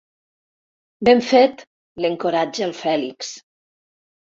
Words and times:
Ben 1.11 1.21
fet 1.33 1.63
—l'encoratja 1.67 2.67
el 2.71 2.77
Fèlix. 2.83 3.35